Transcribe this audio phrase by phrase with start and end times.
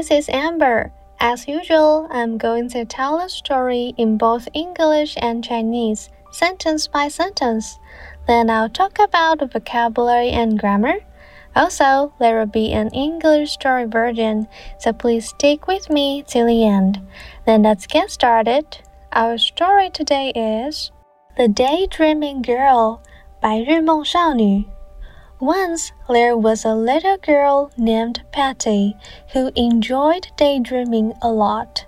[0.00, 0.90] This is Amber.
[1.20, 7.08] As usual, I'm going to tell a story in both English and Chinese, sentence by
[7.08, 7.78] sentence.
[8.26, 11.00] Then I'll talk about the vocabulary and grammar.
[11.54, 14.48] Also, there will be an English story version,
[14.78, 17.00] so please stick with me till the end.
[17.44, 18.78] Then let's get started.
[19.12, 20.90] Our story today is
[21.36, 23.00] The Daydreaming Girl
[23.40, 24.64] 白日梦少女
[25.40, 28.96] once there was a little girl named Patty
[29.34, 31.84] who enjoyed daydreaming a lot.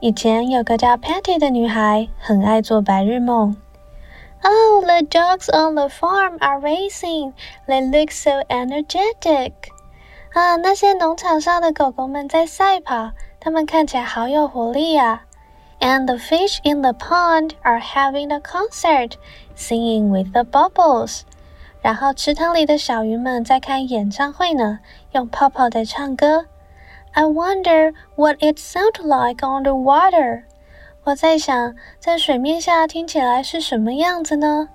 [0.00, 3.56] 以前有个叫 Patty 的女孩，很爱做白日梦。
[4.42, 7.34] Oh, the dogs on the farm are racing.
[7.66, 9.52] They look so energetic.
[10.32, 15.22] 啊，那些农场上的狗狗们在赛跑，它们看起来好有活力呀、啊。
[15.80, 19.12] And the fish in the pond are having a concert,
[19.56, 21.22] singing with the bubbles.
[21.85, 24.79] 然后池塘里的小鱼们在开演唱会呢，
[25.11, 26.47] 用泡泡在唱歌。
[27.11, 30.45] I wonder what it sounds like underwater。
[31.03, 34.69] 我在想，在水面下听起来是什么样子呢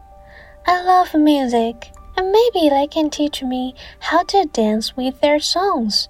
[0.63, 1.75] ？I love music,
[2.15, 6.05] and maybe they can teach me how to dance with their songs。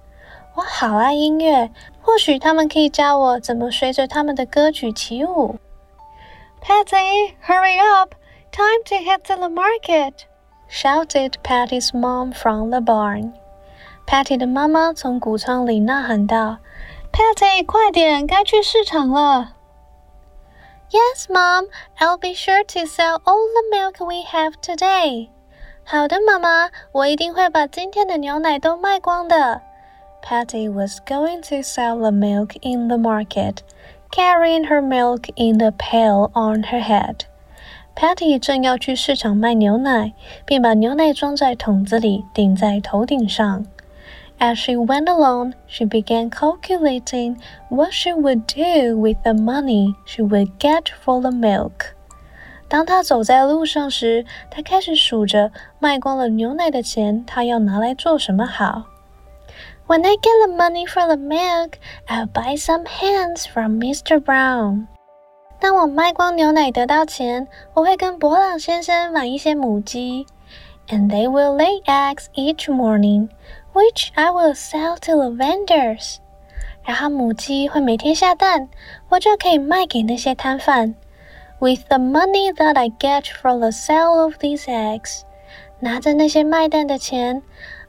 [0.55, 1.70] 我好爱音乐，
[2.03, 5.56] 或许他们可以教我怎么随着他们的歌曲起舞。
[6.60, 8.12] Patty, hurry up!
[8.53, 10.27] Time to head to the market
[10.69, 13.33] shouted Patty's mom from the barn.
[14.05, 16.58] Patty 的妈妈从谷仓里呐喊道：“
[17.11, 19.53] Patty，快点，该去市场了。”
[20.91, 21.66] Yes, Mom.
[21.97, 25.30] I'll be sure to sell all the milk we have today.
[25.83, 29.61] 好的，妈妈，我一定会把今天的牛奶都卖光的。
[30.22, 33.58] Patty was going to sell the milk in the market,
[34.11, 37.25] carrying her milk in the pail on her head.
[37.94, 40.12] Patty 正要去市场卖牛奶，
[40.46, 43.66] 并把牛奶装在桶子里，顶在头顶上。
[44.38, 47.37] As she went along, she began calculating
[47.69, 51.94] what she would do with the money she would get for the milk.
[52.66, 58.84] 当她走在路上时，她开始数着卖光了牛奶的钱，她要拿来做什么好。
[59.86, 61.72] When I get the money for the milk,
[62.06, 64.20] I'll buy some hens from Mr.
[64.20, 64.86] Brown.
[65.59, 70.25] 当我卖光牛奶得到钱，我会跟博朗先生买一些母鸡，
[70.90, 73.29] and they will lay eggs each morning,
[73.73, 76.18] which I will sell to the vendors。
[76.84, 78.69] 然后母鸡会每天下蛋，
[79.09, 80.94] 我就可以卖给那些摊贩。
[81.59, 85.22] With the money that I get from the sale of these eggs，
[85.79, 87.41] 拿着那些卖蛋的钱，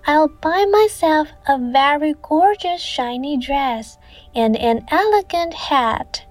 [0.07, 3.95] I'll buy myself a very gorgeous shiny dress
[4.33, 6.23] and an elegant hat。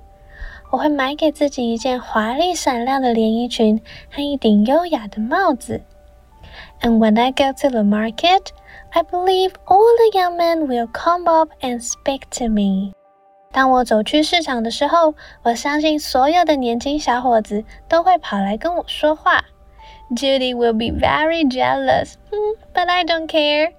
[0.71, 5.83] 我会买给自己一件华丽闪亮的连衣裙和一顶优雅的帽子。
[6.81, 8.49] And when I go to the market,
[8.91, 12.93] I believe all the young men will come up and speak to me.
[13.53, 19.45] 当我走去市场的时候，我相信所有的年轻小伙子都会跑来跟我说话。
[20.11, 22.15] Judy will be very jealous,
[22.73, 23.73] but I don't care.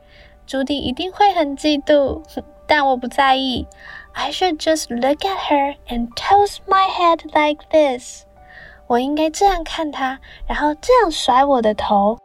[0.45, 2.21] 朱迪一定会很嫉妒，
[2.67, 3.65] 但我不在意。
[4.14, 8.24] I should just look at her and toast my head like this.
[8.86, 12.18] 我应该这样看她，然后这样甩我的头。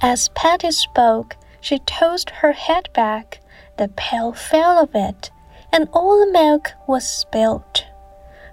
[0.00, 3.38] As Patty spoke, she tossed her head back.
[3.76, 5.30] The pail fell of it,
[5.70, 7.84] and all the milk was spilt.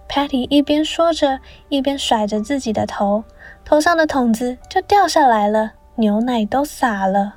[0.08, 1.40] Patty 一边说着，
[1.70, 3.24] 一边甩着自己的头，
[3.64, 7.36] 头上的桶子就掉下来了，牛奶都洒了。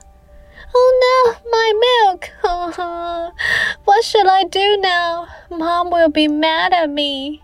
[0.76, 2.30] Oh no, my milk!
[3.84, 5.26] what should I do now?
[5.48, 7.40] Mom will be mad at me.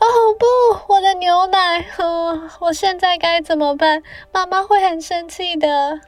[0.00, 1.84] 哦不，我的牛奶！
[1.98, 4.02] 哦，我现在该怎么办？
[4.32, 6.00] 妈妈会很生气的。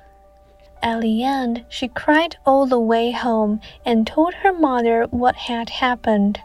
[0.82, 5.69] At the end, she cried all the way home and told her mother what had
[5.69, 6.37] happened.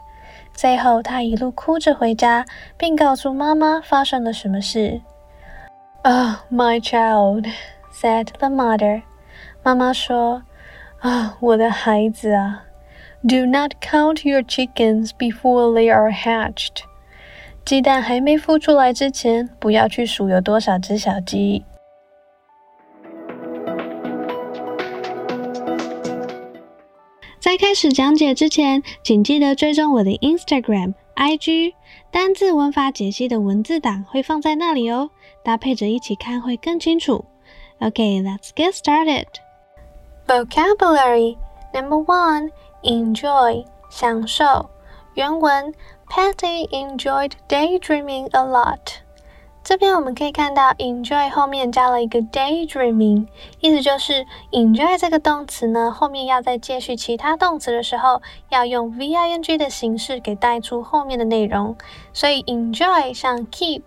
[0.54, 2.46] 最后，她一路哭着回家，
[2.78, 5.02] 并告诉妈妈发生了什么事。
[6.04, 7.46] Oh, my child,
[7.92, 9.02] said the mother.
[9.67, 10.43] 妈妈说
[11.03, 12.63] ：“啊，我的孩子啊
[13.27, 16.83] ，Do not count your chickens before they are hatched。
[17.65, 21.65] 鸡蛋还没孵出来之前，不要去数有多少只小鸡。”
[27.41, 31.73] 在开始讲解之前，请记得追踪我的 Instagram、IG，
[32.09, 35.09] 单字文法解析的文字档会放在那里哦，
[35.43, 37.25] 搭配着一起看会更清楚。
[37.79, 39.25] OK，Let's get started.
[40.27, 41.37] Vocabulary
[41.73, 42.51] Number one,
[42.83, 44.69] enjoy 享受。
[45.13, 45.73] 原文
[46.09, 48.97] Patty enjoyed daydreaming a lot.
[49.63, 53.27] 这边我们可以看到，enjoy 后面加了一个 daydreaming，
[53.61, 61.75] 意思就是 enjoy 这个动词呢，后面要再接续其他动词的时候，要用 v-i-n-g 的形式给带出后面的内容。
[62.13, 63.83] 所以 enjoy 像 keep、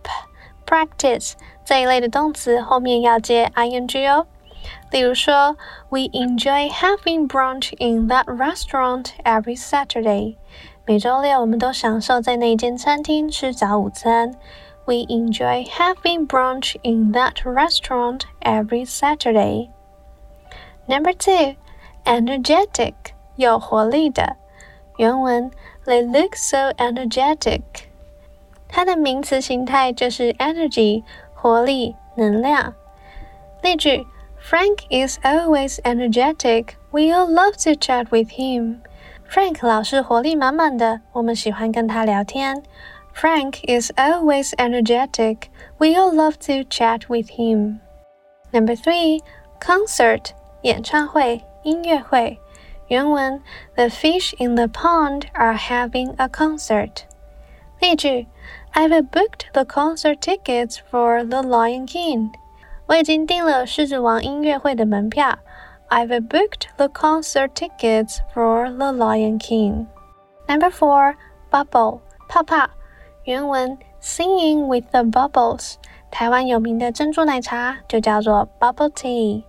[0.67, 1.33] practice
[1.65, 4.27] 这一类的动词后面要接 ing 哦。
[4.92, 5.58] 例如说，
[5.90, 10.36] We enjoy having brunch in that restaurant every Saturday。
[10.86, 14.36] 每周六我们都享受在那间餐厅吃早午餐。
[14.86, 19.70] We enjoy having brunch in that restaurant every Saturday.
[20.86, 21.56] Number two,
[22.04, 22.94] energetic,
[23.36, 24.36] 有活力的。
[24.98, 25.52] 原文
[25.86, 27.62] They look so energetic.
[28.68, 31.04] 它的名词形态就是 energy，
[31.34, 32.74] 活力、能量。
[33.62, 34.06] 例句
[34.50, 36.78] ：Frank is always energetic.
[36.92, 38.82] We all love to chat with him.
[39.28, 42.64] Frank 老是活力满满的，我们喜欢跟他聊天。
[43.14, 45.50] Frank is always energetic.
[45.78, 47.80] We all love to chat with him.
[48.52, 49.22] Number three,
[49.60, 50.32] concert
[50.62, 52.40] 演唱会、音乐会。
[52.88, 53.42] 原文：
[53.76, 57.06] The fish in the pond are having a concert.
[57.80, 58.28] 例句：
[58.74, 62.32] I've booked the concert tickets for The Lion King.
[62.90, 65.40] 我已经订了狮子王音乐会的门票。
[65.90, 69.88] I've booked the concert tickets for The Lion King.
[70.48, 71.16] Number four,
[71.52, 72.70] bubble 泡泡。
[73.24, 75.76] 原文 Singing with the Bubbles，
[76.12, 79.44] 台湾有名的珍珠奶茶就叫做 Bubble Tea。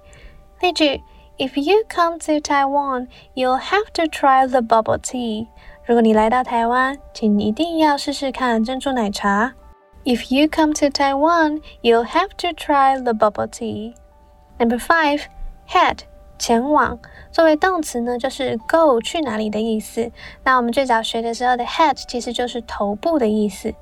[0.61, 1.03] 例句：
[1.37, 5.49] If you come to Taiwan, you'll have to try the bubble tea。
[5.85, 9.53] 如果你来到台湾，请一定要试试看珍珠奶茶。
[10.05, 13.95] If you come to Taiwan, you'll have to try the bubble tea.
[14.59, 15.23] Number five,
[15.69, 15.99] head
[16.39, 16.99] 前往。
[17.33, 20.13] 作为动词呢，就是 go 去哪里的意思。
[20.45, 23.75] 那我们最早学的时候的 head 其实就是头部的意思。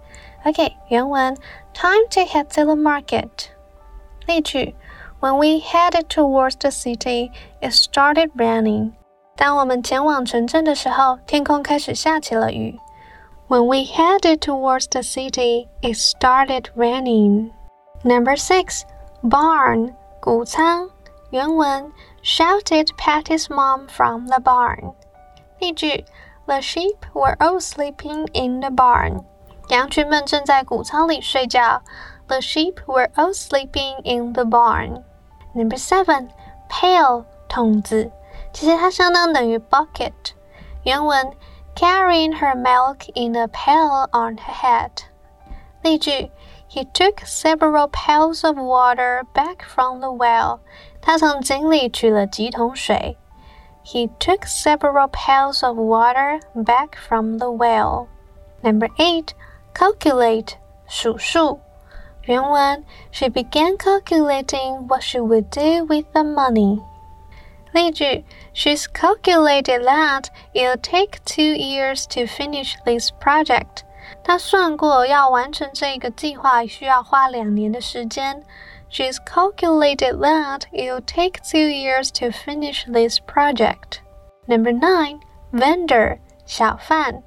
[0.44, 1.36] OK，原文
[1.74, 3.28] Time to head to the market。
[4.26, 4.74] 例句：
[5.20, 7.30] When we headed towards the city,
[7.60, 8.92] it started raining。
[9.36, 12.78] 当我们前往城镇的时候，天空开始下起了雨。
[13.48, 17.52] When we headed towards the city, it started raining.
[18.02, 18.84] Number six,
[19.22, 20.90] barn 谷仓。
[21.30, 24.94] 原文 shouted Patty's mom from the barn.
[25.58, 26.04] 例句：
[26.46, 29.24] The sheep were all sleeping in the barn.
[29.68, 31.82] 羊群们正在谷仓里睡觉。
[32.28, 35.02] The sheep were all sleeping in the barn.
[35.54, 36.30] Number seven,
[36.68, 38.10] pail 桶子，
[38.52, 40.12] 其实它相当等于 bucket。
[40.84, 41.32] 原文
[41.78, 44.90] carrying her milk in a pail on her head.
[45.82, 46.30] 例句
[46.68, 50.60] He took several pails of water back from the well.
[51.00, 53.16] 他从井里取了几桶水。
[53.84, 58.06] He took several pails of water back from the well.
[58.62, 59.28] Number eight,
[59.74, 60.54] calculate
[60.88, 61.60] 数数。
[62.22, 62.82] 原文
[63.12, 66.82] She began calculating what she would do with the money.
[67.72, 68.24] 例句
[68.54, 73.82] She's calculated that it'll take two years to finish this project.
[74.22, 78.42] 她算过要完成这个计划需要花两年的时间。
[78.90, 83.98] She's calculated that it'll take two years to finish this project.
[84.46, 85.20] Number nine,
[85.52, 87.22] vendor 小贩。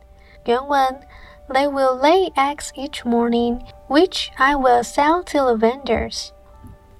[0.46, 1.02] 原文
[1.50, 6.32] They will lay eggs each morning, which I will sell to the vendors.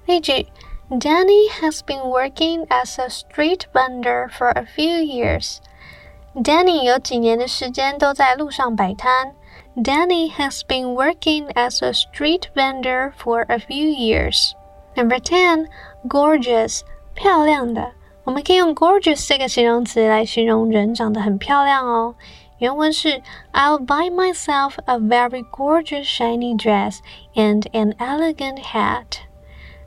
[0.06, 0.46] 例句
[0.92, 5.58] Danny has been working as a street vendor for a few years.
[6.34, 9.34] Danny 有几年的时间都在路上摆摊。
[9.76, 14.52] Danny has been working as a street vendor for a few years.
[14.96, 15.66] Number ten,
[16.08, 16.80] gorgeous，
[17.14, 17.92] 漂亮的。
[18.24, 22.14] 我们可以用 gorgeous 这个形容词来形容人长得很漂亮哦。
[22.58, 26.98] 原文是 I'll buy myself a very gorgeous shiny dress
[27.34, 29.18] and an elegant hat.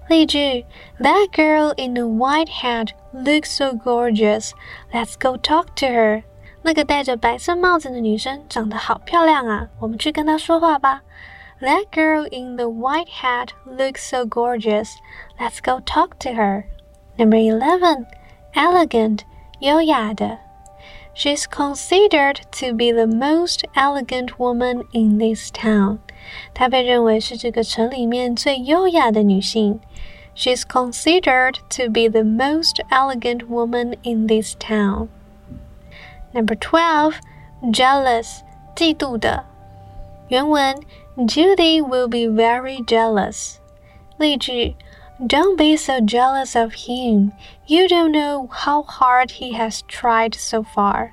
[0.08, 0.66] 例句
[1.00, 4.52] That girl in the white hat looks so gorgeous.
[4.92, 6.24] Let's go talk to her.
[6.64, 11.02] 那个戴着白色帽子的女生长得好漂亮啊，我们去跟她说话吧。
[11.62, 14.96] That girl in the white hat looks so gorgeous.
[15.40, 16.66] Let's go talk to her.
[17.18, 18.06] Number eleven,
[18.54, 19.20] elegant,
[19.60, 20.40] 优雅的。
[21.14, 26.00] She's considered to be the most elegant woman in this town.
[26.54, 29.80] 她被认为是这个城里面最优雅的女性。
[30.36, 35.10] She's considered to be the most elegant woman in this town.
[36.34, 37.16] Number twelve,
[37.72, 38.40] jealous,
[38.76, 39.46] 嫉妒的。
[40.30, 40.78] 原文
[41.18, 43.58] Judy will be very jealous.
[44.18, 44.76] 例句
[45.20, 47.34] Don't be so jealous of him.
[47.68, 51.12] You don't know how hard he has tried so far.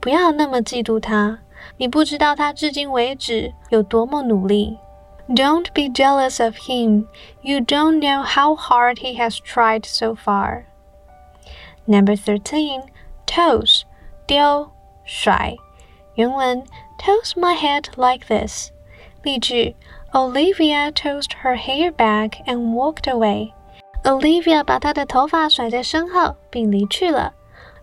[0.00, 1.40] 不要那么嫉妒他，
[1.76, 4.78] 你不知道他至今为止有多么努力。
[5.28, 7.06] Don't be jealous of him.
[7.42, 10.64] You don't know how hard he has tried so far.
[11.84, 12.82] Number 13.
[13.26, 13.82] Toss
[14.26, 14.70] 丢
[15.04, 15.54] 甩
[16.14, 16.64] 原文
[16.98, 18.70] Toss my head like this
[19.22, 19.76] 例句
[20.12, 23.52] Olivia tossed her hair back and walked away.
[24.04, 27.34] Olivia 把她的头发甩在身后并离去了。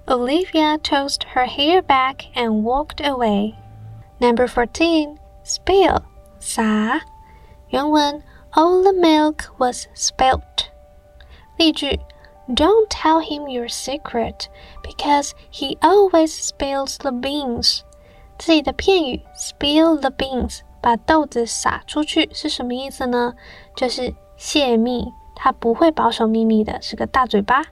[0.08, 3.53] Olivia tossed her hair back and walked away.
[4.20, 6.01] Number fourteen, spill
[6.39, 7.01] 洒
[7.70, 10.70] 原文 All the milk was spilt.
[11.58, 12.00] 例句
[12.48, 14.48] Don't tell him your secret
[14.82, 17.82] because he always spills the beans.
[18.38, 23.34] 这里的片语 spill the beans 把豆子撒出去是什么意思呢？
[23.75, 27.63] 就是泄密，他不会保守秘密的，是个大嘴巴。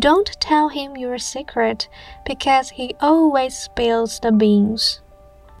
[0.00, 1.84] Don't tell him your secret
[2.24, 4.96] because he always spills the beans.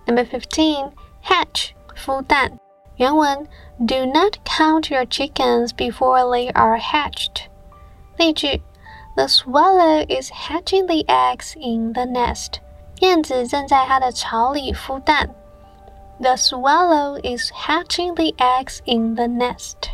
[0.06, 2.58] Number fifteen, hatch 孵蛋。
[2.96, 3.46] 原文
[3.78, 7.48] Do not count your chickens before they are hatched.
[8.16, 8.62] 例句
[9.16, 12.60] The swallow is hatching the eggs in the nest.
[13.00, 15.34] 燕子正在它的巢里孵蛋。
[16.22, 19.90] the swallow is hatching the eggs in the nest.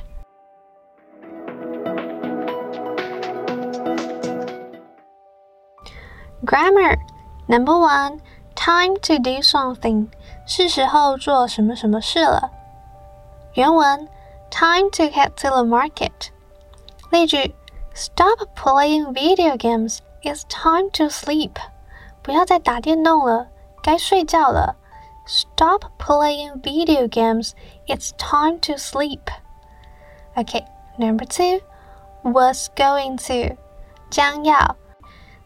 [6.45, 6.99] Grammar
[7.49, 8.21] Number one,
[8.55, 10.09] time to do something.
[10.47, 12.51] 是时候做什么什么事了。
[13.55, 14.09] 原文
[14.51, 16.31] Time to head to the market.
[17.11, 17.55] 例句
[17.95, 19.99] Stop playing video games.
[20.23, 21.53] It's time to sleep.
[22.23, 23.49] 不要再打电动了，
[23.83, 24.77] 该睡觉了。
[25.27, 27.53] Stop playing video games.
[27.87, 29.21] It's time to sleep.
[30.35, 30.65] Okay,
[30.97, 31.61] number two
[32.23, 33.57] was going to
[34.11, 34.77] 将要。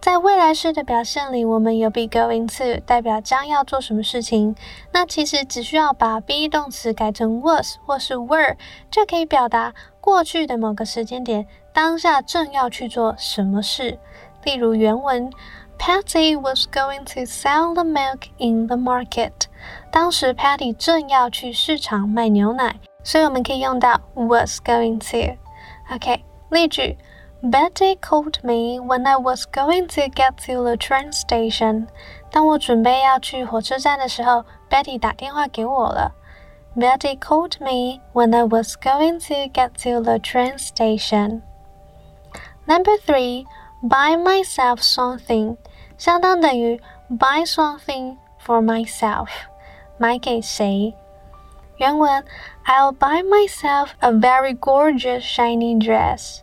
[0.07, 4.55] 在未来式的表现里，我们有 be going to 代表将要做什么事情。
[4.93, 8.55] 那其实只需要把 be 动词改成 was 或是 were，
[8.89, 13.99] 就可以表达过去的某个时间点，当下正要去做什么事。
[14.45, 15.29] 例如原文。
[15.77, 19.33] Patty was going to sell the milk in the market。
[19.91, 25.35] 当时 Patty 正要去市场卖牛奶，所以我们可以用到 was going to。
[25.93, 26.97] OK，例句
[27.42, 31.88] ：Betty called me when I was going to get to the train station。
[32.30, 36.12] 当我准备要去火车站的时候，Betty 打电话给我了。
[36.76, 41.42] Betty called me when I was going to get to the train station.
[42.64, 43.44] Number three,
[43.82, 45.56] buy myself something.
[45.98, 49.28] 相当等于 buy something for myself，
[49.98, 50.94] 买给谁？
[51.76, 52.24] 原文
[52.64, 56.38] I'll buy myself a very gorgeous shiny dress。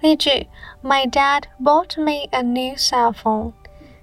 [0.00, 0.48] 例句
[0.82, 3.52] My dad bought me a new cell phone，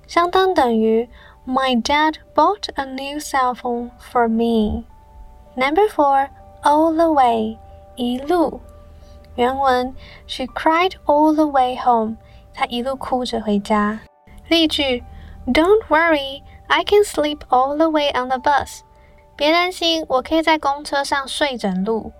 [0.07, 1.09] 相当等于
[1.45, 6.29] My dad bought a new cell phone for me。Number four,
[6.63, 7.57] all the way，
[7.95, 8.61] 一路。
[9.35, 9.95] 原文
[10.27, 12.17] She cried all the way home，
[12.53, 13.99] 她一路哭着回家。
[14.47, 15.03] 例句：
[15.47, 18.81] Don't worry, I can sleep all the way on the bus.
[19.35, 22.11] 别担心，我可以在公车上睡整路。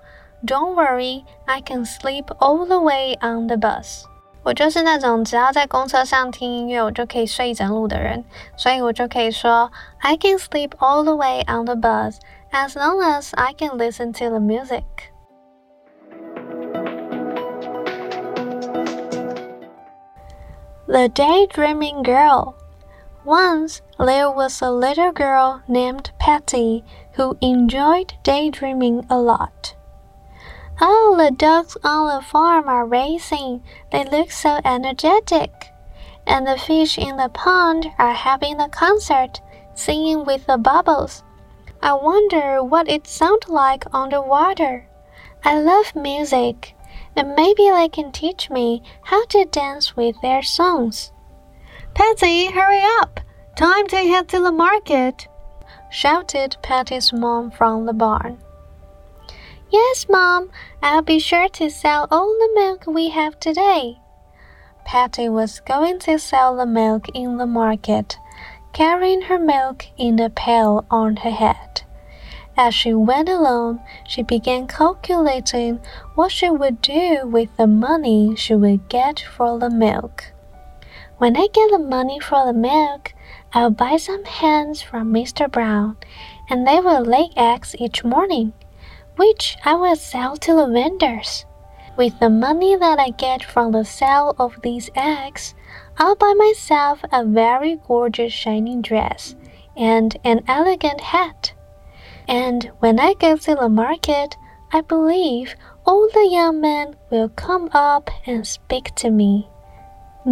[0.45, 4.03] Don't worry, I can sleep all the way on the bus.
[4.43, 8.25] 我就是那种只要在公车上听音乐，我就可以睡一整路的人，
[8.57, 12.17] 所以我就可以说 I can sleep all the way on the bus
[12.51, 14.83] as long as I can listen to the music.
[20.88, 22.55] The Daydreaming Girl.
[23.25, 26.83] Once there was a little girl named Patty
[27.15, 29.75] who enjoyed daydreaming a lot.
[30.80, 33.62] Oh, the dogs on the farm are racing.
[33.90, 35.73] They look so energetic.
[36.26, 39.40] And the fish in the pond are having a concert,
[39.75, 41.25] singing with the bubbles.
[41.82, 44.88] I wonder what it sounds like underwater.
[45.44, 46.75] I love music
[47.18, 51.11] and maybe they can teach me how to dance with their songs.
[51.92, 53.18] Patty, hurry up!
[53.56, 55.26] Time to head to the market!
[55.90, 58.38] shouted Patty's mom from the barn.
[59.70, 60.50] Yes, Mom,
[60.82, 63.98] I'll be sure to sell all the milk we have today.
[64.87, 68.16] Patty was going to sell the milk in the market,
[68.72, 71.82] carrying her milk in a pail on her head.
[72.56, 75.80] As she went along, she began calculating
[76.14, 80.32] what she would do with the money she would get for the milk.
[81.18, 83.12] When I get the money for the milk,
[83.52, 85.50] I'll buy some hens from Mr.
[85.50, 85.98] Brown,
[86.48, 88.54] and they will lay eggs each morning,
[89.18, 91.44] which I will sell to the vendors.
[91.96, 95.54] With the money that I get from the sale of these eggs,
[95.98, 99.34] I'll buy myself a very gorgeous shining dress
[99.76, 101.52] and an elegant hat.
[102.28, 104.37] And when I go to the market,
[104.72, 109.48] I believe all the young men will come up and speak to me.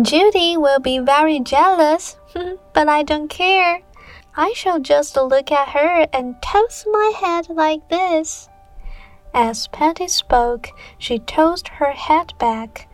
[0.02, 2.16] Judy will be very jealous,
[2.72, 3.80] but I don't care.
[4.36, 8.48] I shall just look at her and toss my head like this.
[9.38, 12.88] As Patty spoke, she tossed her head back.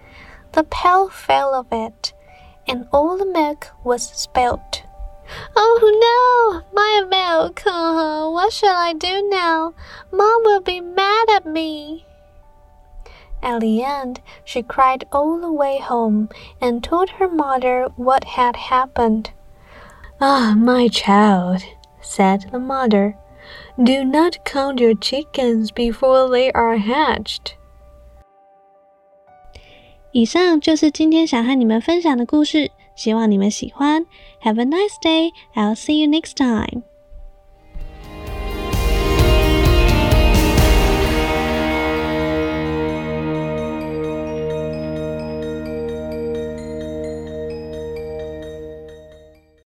[0.50, 2.12] The pail fell of it,
[2.66, 4.82] and all the milk was spilt.
[5.54, 7.62] Oh no, my milk!
[7.64, 9.72] Oh, what shall I do now?
[10.10, 12.06] Mom will be mad at me.
[13.40, 16.28] At the end, she cried all the way home
[16.60, 19.30] and told her mother what had happened.
[20.20, 21.62] Ah, my child,
[22.00, 23.16] said the mother,
[23.77, 27.53] do not count your chickens before they are hatched.
[30.11, 34.05] 以上就是今天想和你们分享的故事，希望你们喜欢。
[34.41, 35.31] Have a nice day.
[35.53, 36.83] I'll see you next time.